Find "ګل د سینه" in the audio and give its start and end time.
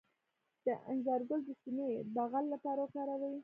1.29-1.85